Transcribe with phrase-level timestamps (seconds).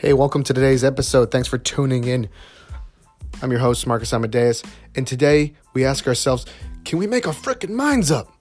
[0.00, 1.30] Hey, welcome to today's episode.
[1.30, 2.30] Thanks for tuning in.
[3.42, 4.62] I'm your host, Marcus Amadeus,
[4.96, 6.46] and today we ask ourselves
[6.86, 8.32] can we make our freaking minds up?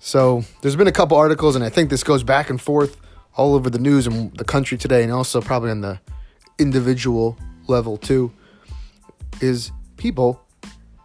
[0.00, 3.00] So, there's been a couple articles, and I think this goes back and forth
[3.36, 6.00] all over the news and the country today, and also probably on the
[6.58, 7.38] individual
[7.68, 8.32] level too.
[9.40, 10.44] Is people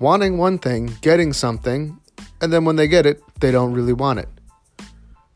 [0.00, 2.00] wanting one thing, getting something,
[2.40, 4.28] and then when they get it, they don't really want it.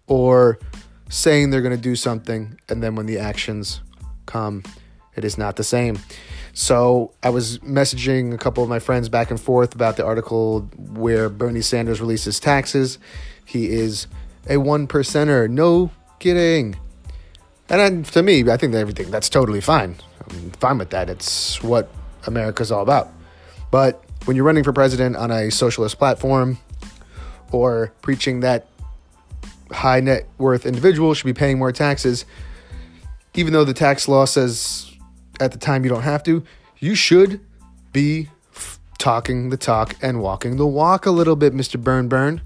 [0.07, 0.59] Or
[1.13, 3.83] saying they're going to do something, and then when the actions
[4.27, 4.63] come,
[5.15, 5.99] it is not the same.
[6.53, 10.61] So I was messaging a couple of my friends back and forth about the article
[10.77, 12.99] where Bernie Sanders releases taxes.
[13.45, 14.07] He is
[14.49, 15.49] a one percenter.
[15.49, 16.77] No kidding.
[17.69, 19.97] And then, to me, I think that everything that's totally fine.
[20.29, 21.09] I'm fine with that.
[21.09, 21.91] It's what
[22.27, 23.09] America's all about.
[23.71, 26.59] But when you're running for president on a socialist platform
[27.51, 28.67] or preaching that
[29.71, 32.27] high net worth individuals should be paying more taxes,
[33.35, 34.91] even though the tax law says
[35.41, 36.45] at the time you don't have to,
[36.79, 37.41] you should
[37.93, 41.83] be f- talking the talk and walking the walk a little bit, Mr.
[41.83, 42.43] Burn Burn.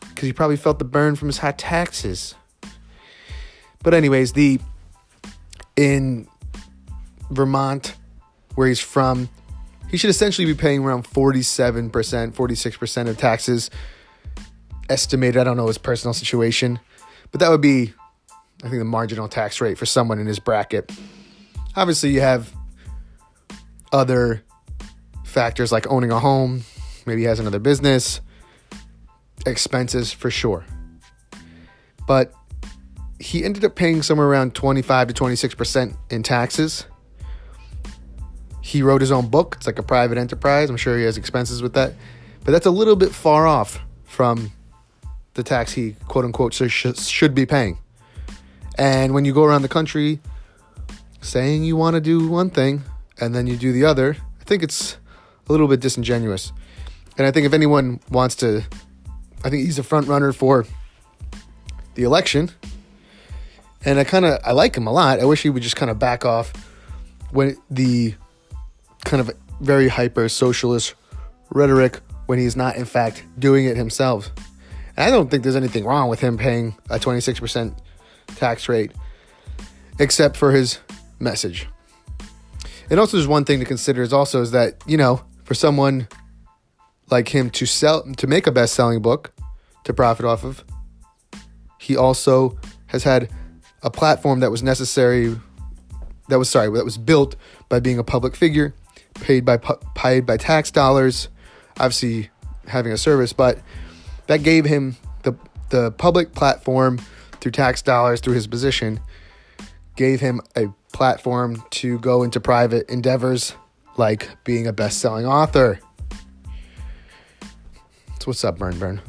[0.00, 2.34] Because he probably felt the burn from his high taxes.
[3.82, 4.60] But, anyways, the
[5.76, 6.26] in
[7.30, 7.94] Vermont,
[8.54, 9.28] where he's from,
[9.90, 13.70] he should essentially be paying around 47%, 46% of taxes
[14.88, 15.40] estimated.
[15.40, 16.80] I don't know his personal situation,
[17.30, 17.92] but that would be,
[18.62, 20.90] I think, the marginal tax rate for someone in his bracket.
[21.74, 22.52] Obviously, you have
[23.92, 24.42] other
[25.24, 26.62] factors like owning a home,
[27.04, 28.20] maybe he has another business,
[29.46, 30.64] expenses for sure.
[32.06, 32.32] But
[33.18, 36.86] he ended up paying somewhere around 25 to 26% in taxes.
[38.62, 39.54] He wrote his own book.
[39.56, 40.70] It's like a private enterprise.
[40.70, 41.94] I'm sure he has expenses with that.
[42.44, 44.52] But that's a little bit far off from
[45.34, 47.78] the tax he quote unquote should be paying.
[48.78, 50.20] And when you go around the country
[51.20, 52.82] saying you want to do one thing
[53.20, 54.96] and then you do the other, I think it's
[55.48, 56.52] a little bit disingenuous.
[57.18, 58.62] And I think if anyone wants to,
[59.44, 60.66] I think he's a front runner for
[61.94, 62.50] the election.
[63.84, 65.20] And I kind of I like him a lot.
[65.20, 66.52] I wish he would just kind of back off
[67.30, 68.14] when the
[69.04, 70.94] kind of very hyper socialist
[71.50, 74.30] rhetoric when he's not in fact doing it himself.
[74.96, 77.76] And I don't think there's anything wrong with him paying a 26%
[78.28, 78.92] tax rate,
[79.98, 80.78] except for his
[81.18, 81.68] message.
[82.90, 86.08] And also, there's one thing to consider is also is that you know for someone
[87.10, 89.32] like him to sell to make a best-selling book
[89.84, 90.64] to profit off of,
[91.80, 93.30] he also has had
[93.82, 95.36] a platform that was necessary,
[96.28, 97.36] that was sorry, that was built
[97.68, 98.74] by being a public figure,
[99.14, 99.56] paid by
[99.94, 101.28] paid by tax dollars,
[101.78, 102.30] obviously
[102.66, 103.60] having a service, but
[104.26, 105.34] that gave him the
[105.70, 107.00] the public platform
[107.46, 108.98] through tax dollars through his position
[109.94, 113.54] gave him a platform to go into private endeavors
[113.96, 115.78] like being a best-selling author.
[118.18, 119.00] So what's up, Burn Burn?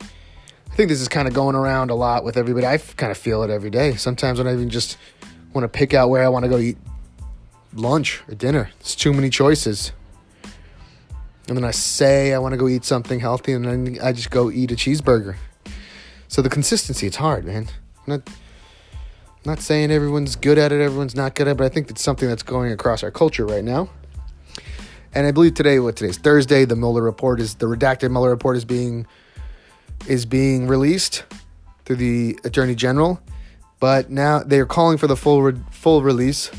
[0.00, 2.66] I think this is kind of going around a lot with everybody.
[2.66, 3.94] I kind of feel it every day.
[3.96, 4.96] Sometimes when I even just
[5.52, 6.78] want to pick out where I want to go eat
[7.74, 9.92] lunch or dinner, it's too many choices
[11.46, 14.30] and then I say I want to go eat something healthy, and then I just
[14.30, 15.36] go eat a cheeseburger.
[16.34, 17.68] So the consistency, it's hard, man.
[18.08, 21.64] I'm not, I'm not saying everyone's good at it, everyone's not good at it, but
[21.64, 23.88] I think it's something that's going across our culture right now.
[25.14, 28.56] And I believe today, what today's Thursday, the Mueller report is the redacted Mueller report
[28.56, 29.06] is being
[30.08, 31.22] is being released
[31.84, 33.20] through the Attorney General,
[33.78, 36.50] but now they are calling for the full re- full release.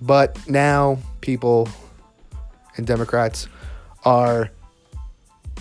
[0.00, 1.68] But now people
[2.76, 3.48] and Democrats
[4.04, 4.52] are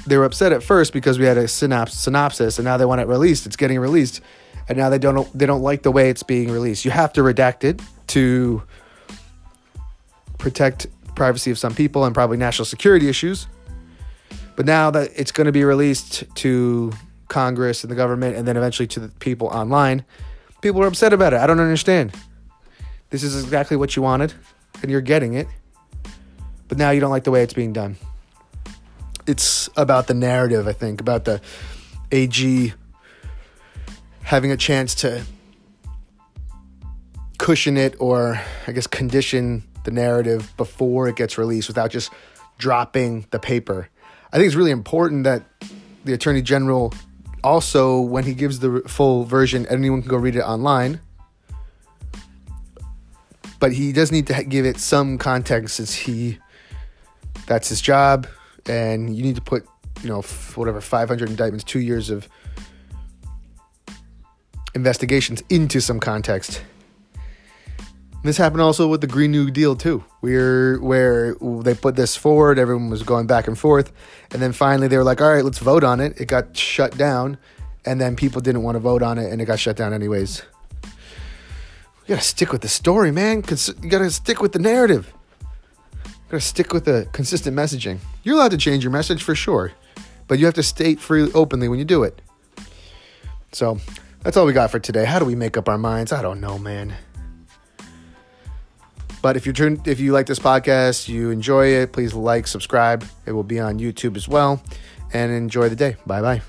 [0.05, 3.01] they were upset at first because we had a synops- synopsis and now they want
[3.01, 3.45] it released.
[3.45, 4.21] It's getting released
[4.67, 6.85] and now they don't they don't like the way it's being released.
[6.85, 8.63] You have to redact it to
[10.37, 13.47] protect privacy of some people and probably national security issues.
[14.55, 16.91] But now that it's going to be released to
[17.27, 20.05] congress and the government and then eventually to the people online
[20.61, 21.39] people are upset about it.
[21.39, 22.13] I don't understand.
[23.09, 24.33] This is exactly what you wanted
[24.81, 25.47] and you're getting it
[26.67, 27.95] but now you don't like the way it's being done
[29.27, 31.41] it's about the narrative, I think, about the
[32.11, 32.73] AG
[34.21, 35.23] having a chance to
[37.37, 42.11] cushion it or I guess condition the narrative before it gets released without just
[42.57, 43.89] dropping the paper.
[44.31, 45.43] I think it's really important that
[46.05, 46.93] the Attorney General
[47.43, 50.99] also, when he gives the full version, anyone can go read it online.
[53.59, 56.39] But he does need to give it some context since he,
[57.45, 58.27] that's his job
[58.67, 59.65] and you need to put,
[60.01, 60.21] you know,
[60.55, 62.27] whatever 500 indictments, two years of
[64.73, 66.61] investigations into some context.
[68.23, 70.03] This happened also with the Green New Deal too.
[70.21, 73.91] We're where they put this forward, everyone was going back and forth,
[74.31, 76.97] and then finally they were like, "All right, let's vote on it." It got shut
[76.97, 77.37] down,
[77.85, 80.41] and then people didn't want to vote on it, and it got shut down anyways.
[80.83, 83.43] We gotta stick with the story, man.
[83.43, 85.13] Cause You gotta stick with the narrative.
[86.29, 87.99] Gotta stick with the consistent messaging.
[88.23, 89.71] You're allowed to change your message for sure,
[90.27, 92.21] but you have to state freely, openly when you do it.
[93.51, 93.79] So
[94.21, 95.05] that's all we got for today.
[95.05, 96.11] How do we make up our minds?
[96.11, 96.95] I don't know, man.
[99.21, 103.05] But if you turn, if you like this podcast, you enjoy it, please like, subscribe.
[103.25, 104.61] It will be on YouTube as well.
[105.13, 105.95] And enjoy the day.
[106.05, 106.41] Bye bye.